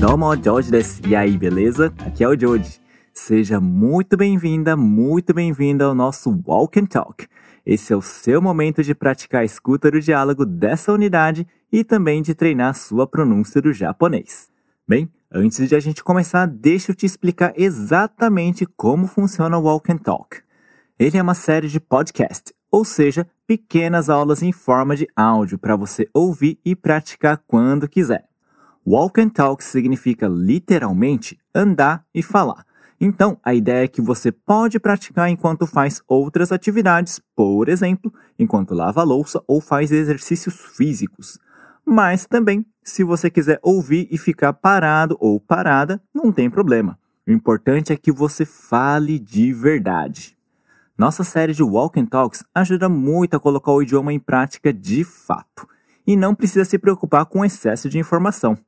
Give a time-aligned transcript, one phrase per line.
[0.00, 1.02] Domo desu.
[1.06, 1.92] E aí, beleza?
[1.98, 2.80] Aqui é o Joji.
[3.12, 7.26] Seja muito bem-vinda, muito bem-vinda ao nosso Walk and Talk.
[7.66, 12.22] Esse é o seu momento de praticar a escuta do diálogo dessa unidade e também
[12.22, 14.48] de treinar sua pronúncia do japonês.
[14.88, 19.92] Bem, antes de a gente começar, deixa eu te explicar exatamente como funciona o Walk
[19.92, 20.38] and Talk.
[20.98, 25.74] Ele é uma série de podcast, ou seja, pequenas aulas em forma de áudio para
[25.74, 28.28] você ouvir e praticar quando quiser.
[28.86, 32.66] Walk and Talk significa literalmente andar e falar.
[33.00, 38.74] Então, a ideia é que você pode praticar enquanto faz outras atividades, por exemplo, enquanto
[38.74, 41.38] lava louça ou faz exercícios físicos.
[41.86, 46.98] Mas também, se você quiser ouvir e ficar parado ou parada, não tem problema.
[47.26, 50.37] O importante é que você fale de verdade.
[50.98, 55.04] Nossa série de Walk and Talks ajuda muito a colocar o idioma em prática de
[55.04, 55.64] fato.
[56.04, 58.58] E não precisa se preocupar com excesso de informação.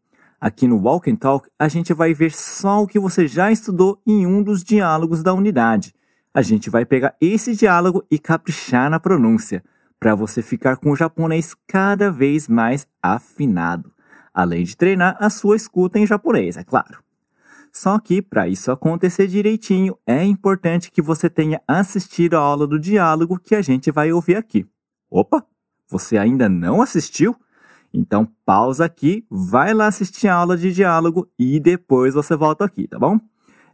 [0.41, 4.01] Aqui no Walk and Talk, a gente vai ver só o que você já estudou
[4.07, 5.93] em um dos diálogos da unidade.
[6.33, 9.65] A gente vai pegar esse diálogo e caprichar na pronúncia,
[9.99, 13.93] para você ficar com o japonês cada vez mais afinado,
[14.33, 17.03] além de treinar a sua escuta em japonês, é claro.
[17.73, 22.79] Só que, para isso acontecer direitinho, é importante que você tenha assistido a aula do
[22.79, 24.67] diálogo que a gente vai ouvir aqui.
[25.11, 25.45] Opa,
[25.89, 27.37] você ainda não assistiu?
[27.93, 32.87] Então pausa aqui, vai lá assistir a aula de diálogo e depois você volta aqui,
[32.87, 33.19] tá bom?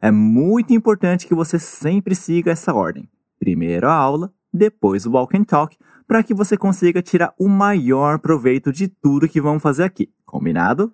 [0.01, 3.09] É muito importante que você sempre siga essa ordem.
[3.39, 8.19] Primeiro a aula, depois o walk and talk, para que você consiga tirar o maior
[8.19, 10.11] proveito de tudo que vamos fazer aqui.
[10.25, 10.93] Combinado?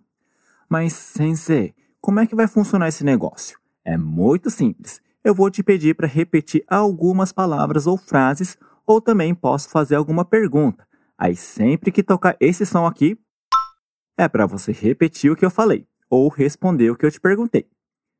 [0.69, 3.57] Mas, sensei, como é que vai funcionar esse negócio?
[3.85, 5.01] É muito simples.
[5.23, 10.25] Eu vou te pedir para repetir algumas palavras ou frases, ou também posso fazer alguma
[10.25, 10.85] pergunta.
[11.17, 13.17] Aí sempre que tocar esse som aqui,
[14.19, 17.69] é para você repetir o que eu falei ou responder o que eu te perguntei.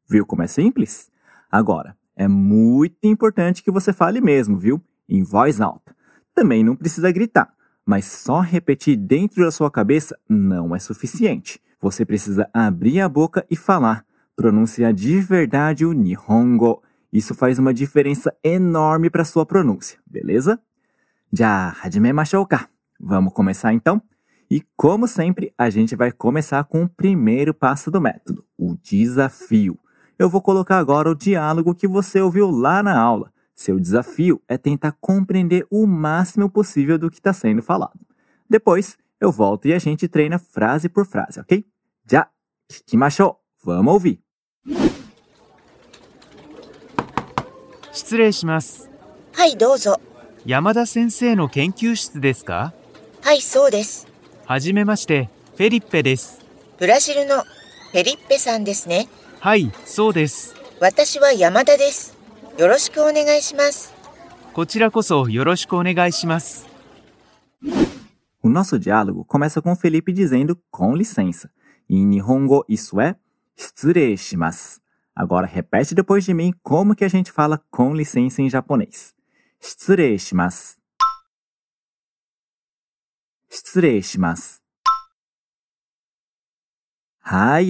[0.09, 1.11] Viu como é simples?
[1.51, 4.81] Agora, é muito importante que você fale mesmo, viu?
[5.09, 5.95] Em voz alta.
[6.33, 7.53] Também não precisa gritar,
[7.85, 11.61] mas só repetir dentro da sua cabeça não é suficiente.
[11.83, 14.07] Você precisa abrir a boca e falar,
[14.37, 16.81] pronunciar de verdade o Nihongo.
[17.13, 20.61] Isso faz uma diferença enorme para sua pronúncia, beleza?
[21.33, 22.69] Já, hajimemashou ka.
[23.01, 24.01] Vamos começar então?
[24.49, 29.77] E como sempre, a gente vai começar com o primeiro passo do método, o desafio.
[30.17, 33.33] Eu vou colocar agora o diálogo que você ouviu lá na aula.
[33.57, 37.99] Seu desafio é tentar compreender o máximo possível do que está sendo falado.
[38.49, 41.65] Depois, eu volto e a gente treina frase por frase, ok?
[42.13, 42.29] Já,
[42.69, 43.37] kikimashou.
[43.65, 44.19] Vamos ouvir.
[47.91, 48.91] 失礼します
[49.33, 49.99] はい、どうぞ。
[50.45, 52.75] 山田先生の研究室ですか？
[53.23, 54.07] はい、そうです。
[54.45, 56.45] はじめましてフェリッペです
[56.79, 59.09] ブラジルのフェリッペさんですね。
[59.41, 62.15] はいそうです私は山田です。
[62.59, 63.95] よろしくお願いします。
[64.53, 66.69] こちらこそよろしくお願いします
[68.43, 71.49] O nosso diálogo começa com Felipe dizendo com licença.
[71.89, 73.17] Em Nihongo, isso é
[74.17, 74.81] shimas.
[75.15, 79.15] Agora repete depois de mim como que a gente fala com licença em japonês.
[80.19, 80.79] shimas.
[84.03, 84.61] shimas.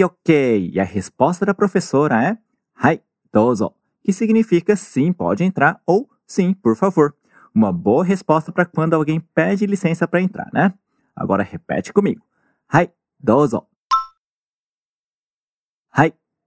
[0.04, 0.70] Ok.
[0.72, 2.38] E a resposta da professora é
[2.74, 3.02] Hai,
[3.32, 7.14] dozo, que significa sim, pode entrar ou sim, por favor.
[7.54, 10.72] Uma boa resposta para quando alguém pede licença para entrar, né?
[11.14, 12.24] Agora repete comigo.
[12.68, 12.90] Hai,
[13.20, 13.71] dozo.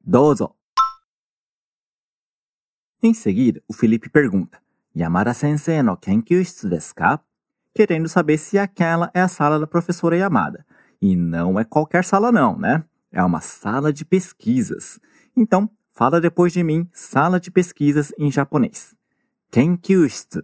[0.06, 0.56] Hai, dozo.
[3.02, 4.62] Em seguida, o Felipe pergunta:
[4.96, 7.20] Yamada sensei no kenkyushitsu desu ka?
[7.74, 10.66] Querendo saber se aquela é a sala da professora Yamada.
[11.02, 12.84] E não é qualquer sala não, né?
[13.12, 15.00] É uma sala de pesquisas.
[15.36, 18.96] Então, fala depois de mim, sala de pesquisas em japonês.
[19.52, 20.44] Kenkyushitsu.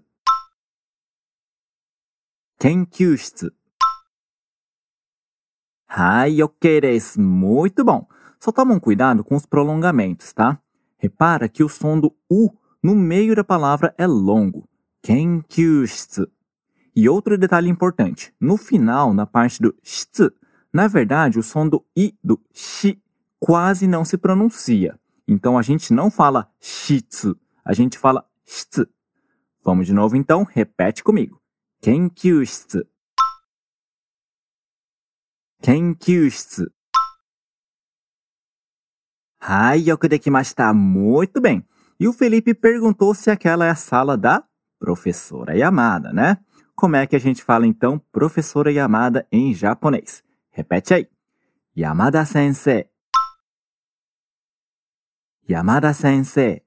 [2.59, 3.51] Kenkyushitsu.
[5.88, 7.19] Hai, ok desu.
[7.21, 8.07] Muito bom.
[8.43, 10.59] Só tomam cuidado com os prolongamentos, tá?
[10.97, 12.49] Repara que o som do U
[12.81, 14.67] no meio da palavra é longo.
[15.03, 16.27] Kenkyushitsu.
[16.95, 20.31] E outro detalhe importante, no final, na parte do shitsu,
[20.73, 23.01] na verdade, o som do i do shi
[23.39, 24.99] quase não se pronuncia.
[25.27, 28.88] Então a gente não fala shitsu, a gente fala shitsu.
[29.63, 31.39] Vamos de novo então, repete comigo.
[31.79, 32.85] Kenkyushitsu.
[35.61, 36.71] Kenkyushitsu.
[39.75, 40.73] Yoku dekimashita.
[40.73, 41.65] Muito bem.
[41.99, 44.43] E o Felipe perguntou se aquela é a sala da
[44.79, 46.38] professora Yamada, né?
[46.75, 50.23] Como é que a gente fala então professora Yamada em japonês?
[50.49, 51.07] Repete aí.
[51.77, 52.89] Yamada sensei.
[55.47, 56.63] Yamada sensei.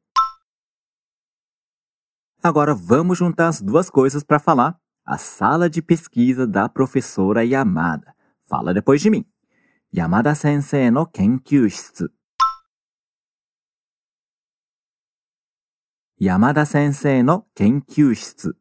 [2.43, 8.15] Agora vamos juntar as duas coisas para falar a sala de pesquisa da professora Yamada.
[8.43, 9.25] Fala depois de mim.
[9.93, 11.07] Yamada sensei no
[16.25, 16.27] kenkyūshitsu.
[16.27, 18.55] Yamada sensei no kenkyūshitsu.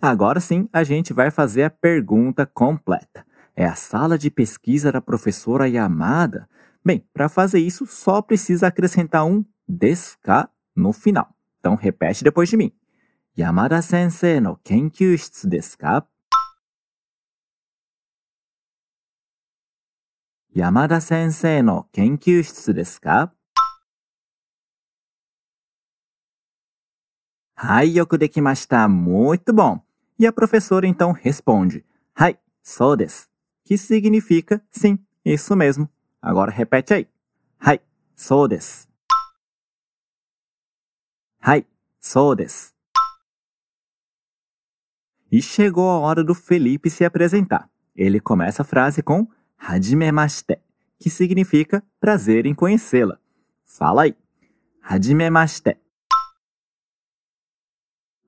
[0.00, 3.26] Agora sim, a gente vai fazer a pergunta completa.
[3.56, 6.48] É a sala de pesquisa da professora Yamada?
[6.84, 11.34] Bem, para fazer isso, só precisa acrescentar um deska no final.
[11.58, 12.72] Então, repete depois de mim.
[13.36, 16.06] Yamada sensei no kenkyūshitsu desu ka?
[20.54, 23.32] Yamada sensei no kenkyūshitsu desu ka?
[27.56, 28.88] Hai, yoku dekimashita.
[28.88, 29.80] Muito bom.
[30.18, 31.84] E a professora então responde:
[32.14, 33.26] Hai, sou desu.
[33.64, 35.88] Que significa sim, isso mesmo.
[36.20, 37.08] Agora repete aí.
[37.58, 37.80] Hai,
[38.16, 38.88] sou desu.
[41.40, 41.66] Hai,
[42.00, 42.72] sou desu.
[45.30, 47.68] E chegou a hora do Felipe se apresentar.
[47.96, 49.26] Ele começa a frase com
[49.58, 50.58] Hajimemashite,
[50.98, 53.18] que significa prazer em conhecê-la.
[53.64, 54.16] Fala aí.
[54.82, 55.76] Hajimemashite.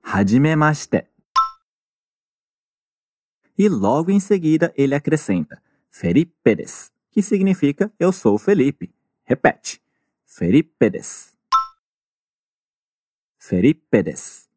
[0.05, 1.07] Hajimemashite.
[3.57, 8.95] E logo em seguida ele acrescenta Felipe desu, que significa eu sou Felipe.
[9.25, 9.81] Repete.
[10.27, 11.33] Felipe desu.
[13.39, 14.49] Felipe desu.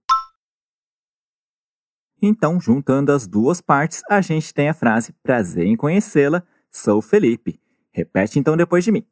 [2.21, 7.59] Então, juntando as duas partes, a gente tem a frase prazer em conhecê-la, sou Felipe.
[7.91, 9.05] Repete então depois de mim.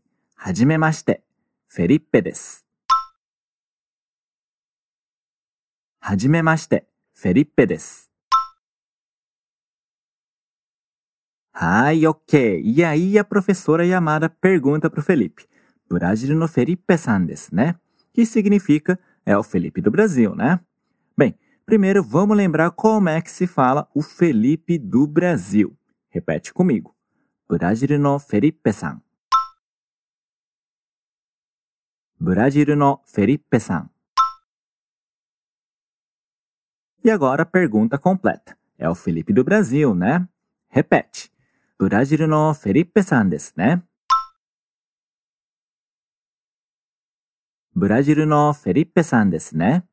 [6.05, 6.05] Hajimemashite.
[6.05, 6.05] Felipe desu.
[6.05, 6.85] Hajimemashite.
[7.15, 8.09] Felipe desu.
[11.57, 12.61] Ai, ok.
[12.63, 15.47] E aí a professora Yamada pergunta para o Felipe.
[15.89, 17.75] Brasil no Felipe-san desu, né?
[18.13, 20.59] Que significa é o Felipe do Brasil, né?
[21.17, 21.35] Bem,
[21.65, 25.75] primeiro vamos lembrar como é que se fala o Felipe do Brasil.
[26.09, 26.95] Repete comigo.
[27.49, 29.01] Brasil no Felipe-san.
[32.19, 33.89] Brasil no Felipe-san.
[37.05, 38.57] E agora a pergunta completa.
[38.79, 40.27] É o Felipe do Brasil, né?
[40.67, 41.31] Repete.
[41.79, 43.79] Brasil no Felipe-san desu, né?
[47.75, 49.83] Brasil no Felipe-san desu, né?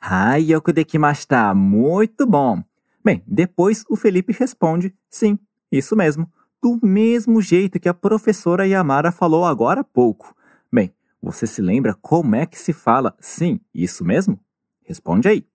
[0.00, 1.52] Ai, yoku dekimashita.
[1.52, 2.62] Muito bom.
[3.04, 5.36] Bem, depois o Felipe responde: sim,
[5.72, 6.32] isso mesmo.
[6.62, 10.36] Do mesmo jeito que a professora Yamara falou agora há pouco.
[10.72, 14.42] Bem, você se lembra como é que se fala sim, isso mesmo?
[14.82, 15.46] Responde aí.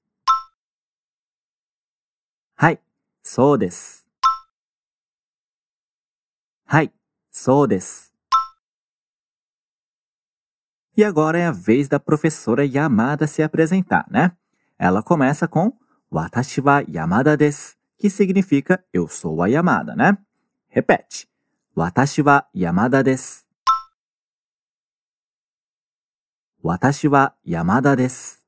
[2.55, 2.79] Hai,
[3.21, 4.05] sou desu.
[6.65, 6.91] Hai,
[7.31, 8.11] sou desu.
[10.95, 14.31] E agora é a vez da professora Yamada se apresentar, né?
[14.79, 15.77] Ela começa com
[16.09, 20.17] Watashi wa Yamada desu, que significa eu sou a Yamada, né?
[20.69, 21.27] Repete.
[21.75, 23.44] Watashi wa Yamada desu.
[26.65, 28.39] Watashi wa Yamada desu.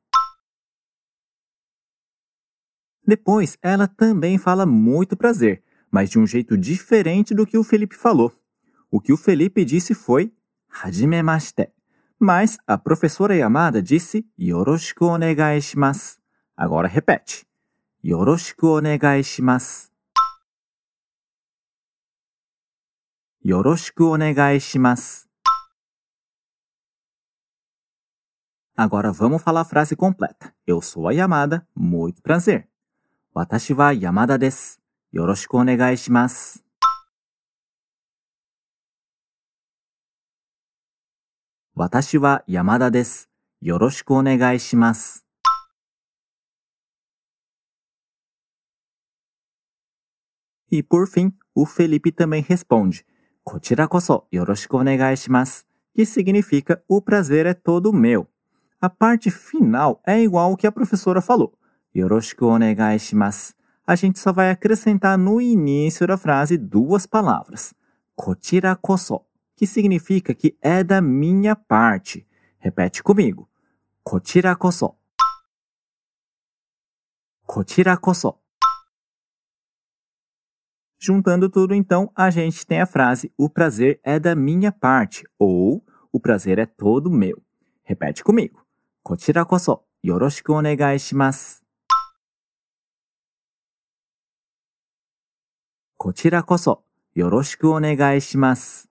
[3.06, 7.96] Depois, ela também fala muito prazer, mas de um jeito diferente do que o Felipe
[7.96, 8.34] falou.
[8.90, 10.34] O que o Felipe disse foi
[10.68, 11.72] Hajimemashite.
[12.20, 16.18] Mas a professora Yamada disse Yoroshiku onegai shimasu.
[16.56, 17.46] Agora repete.
[18.04, 19.92] Yoroshiku onegai shimasu.
[23.46, 25.27] Yoroshiku onegai shimasu.
[28.80, 30.54] Agora vamos falar a frase completa.
[30.68, 32.70] Eu sou a Yamada, muito prazer.
[33.36, 34.78] Watashi wa Yamada desu.
[35.12, 36.60] Yoroshiku onegai shimasu.
[41.76, 43.28] Watashi wa Yamada desu.
[43.60, 45.24] Yoroshiku onegai shimasu.
[50.70, 53.04] E por fim, o Felipe também responde:
[53.44, 54.78] Kochira koso yoroshiku
[55.18, 55.66] shimasu,
[55.96, 58.30] que significa o prazer é todo meu.
[58.80, 61.58] A parte final é igual ao que a professora falou.
[61.96, 63.56] Yoroshiku onegai shimasu.
[63.86, 67.74] A gente só vai acrescentar no início da frase duas palavras.
[68.16, 69.22] Kochira koso,
[69.56, 72.28] que significa que é da minha parte.
[72.60, 73.50] Repete comigo.
[74.04, 74.96] Kochira koso.
[77.46, 78.38] Kochira koso.
[81.00, 85.84] Juntando tudo, então, a gente tem a frase o prazer é da minha parte ou
[86.12, 87.42] o prazer é todo meu.
[87.84, 88.67] Repete comigo.
[89.08, 91.64] こちらこそよろしくお願いします。
[95.96, 96.84] こちらこそ
[97.16, 98.90] よろしくお願いします。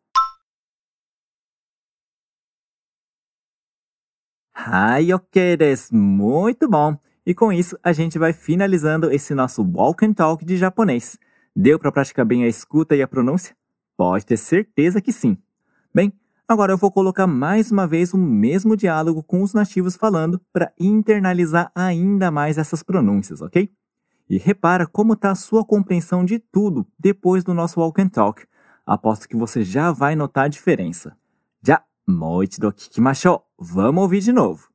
[4.55, 5.59] はい、ok
[5.93, 6.99] muito bom!
[7.27, 11.19] E com isso, a gente vai finalizando esse nosso Walk and Talk de japonês.
[11.55, 13.55] Deu para praticar bem a escuta e a pronúncia?
[13.99, 15.37] Pode ter certeza que sim.
[15.95, 16.11] Bem,
[16.48, 20.74] agora eu vou colocar mais uma vez o mesmo diálogo com os nativos falando para
[20.80, 23.72] internalizar ainda mais essas pronúncias, ok?
[24.30, 28.46] E repara como está a sua compreensão de tudo depois do nosso Walk and Talk.
[28.86, 31.16] Aposto que você já vai notar a diferença.
[31.66, 33.66] Já, もう一度聞きましょう。
[33.66, 34.72] Vamos ouvir de novo.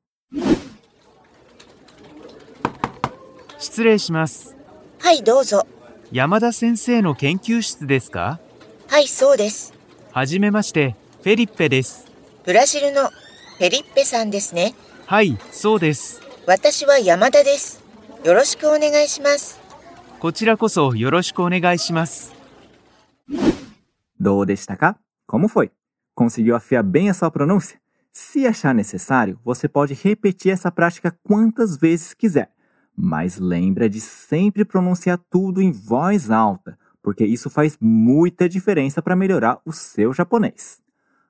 [3.58, 4.56] 失礼します。
[5.00, 5.66] はい、どうぞ。
[6.12, 8.38] 山田先生の研究室ですか
[8.88, 9.74] はい、そうです。
[10.12, 12.06] はじめまして、 フェリッペです。
[12.44, 14.74] ブラジルのフェリッペさんですね。
[15.06, 16.20] はい、そうです。
[16.46, 17.82] 私は山田です。
[18.24, 19.60] よろしくお願いします。
[20.18, 22.32] こちらこそよろしくお願いします。
[24.20, 24.96] Do desta cá?
[25.26, 25.70] Como foi?
[26.14, 27.78] Conseguiu afiar bem a sua pronúncia?
[28.12, 32.50] Se achar necessário, você pode repetir essa prática quantas vezes quiser.
[32.96, 39.14] Mas lembra de sempre pronunciar tudo em voz alta, porque isso faz muita diferença para
[39.14, 40.79] melhorar o seu japonês.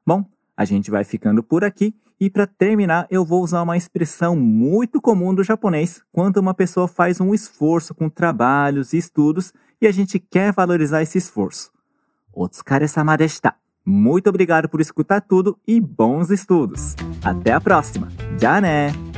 [0.06, 4.36] Bom, a gente vai ficando por aqui e para terminar eu vou usar uma expressão
[4.36, 9.88] muito comum do japonês quando uma pessoa faz um esforço com trabalhos e estudos e
[9.88, 11.72] a gente quer valorizar esse esforço.
[12.34, 13.56] Otsukaresama deshita.
[13.84, 16.96] Muito obrigado por escutar tudo e bons estudos.
[17.24, 18.10] Até a próxima.
[18.40, 19.11] Já né.